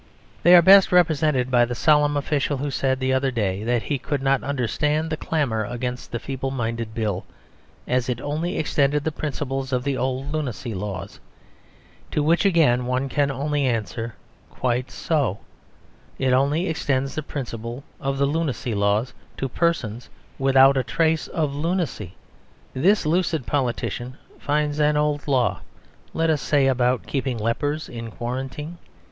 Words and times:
They 0.41 0.55
are 0.55 0.63
best 0.63 0.91
represented 0.91 1.51
by 1.51 1.63
the 1.65 1.75
solemn 1.75 2.17
official 2.17 2.57
who 2.57 2.71
said 2.71 2.99
the 2.99 3.13
other 3.13 3.29
day 3.29 3.63
that 3.63 3.83
he 3.83 3.99
could 3.99 4.23
not 4.23 4.41
understand 4.41 5.11
the 5.11 5.15
clamour 5.15 5.63
against 5.63 6.11
the 6.11 6.17
Feeble 6.17 6.49
Minded 6.49 6.95
Bill, 6.95 7.23
as 7.87 8.09
it 8.09 8.19
only 8.19 8.57
extended 8.57 9.03
the 9.03 9.11
principles 9.11 9.71
of 9.71 9.83
the 9.83 9.97
old 9.97 10.31
Lunacy 10.33 10.73
Laws. 10.73 11.19
To 12.09 12.23
which 12.23 12.45
again 12.45 12.87
one 12.87 13.09
can 13.09 13.29
only 13.29 13.67
answer 13.67 14.15
"Quite 14.49 14.89
so. 14.89 15.37
It 16.17 16.33
only 16.33 16.67
extends 16.67 17.13
the 17.13 17.21
principles 17.21 17.83
of 17.99 18.17
the 18.17 18.25
Lunacy 18.25 18.73
Laws 18.73 19.13
to 19.37 19.47
persons 19.47 20.09
without 20.39 20.77
a 20.77 20.83
trace 20.83 21.27
of 21.27 21.53
lunacy." 21.53 22.15
This 22.73 23.05
lucid 23.05 23.45
politician 23.45 24.17
finds 24.39 24.79
an 24.79 24.97
old 24.97 25.27
law, 25.27 25.61
let 26.11 26.31
us 26.31 26.41
say, 26.41 26.65
about 26.65 27.05
keeping 27.05 27.37
lepers 27.37 27.87
in 27.87 28.09
quarantine. 28.09 28.79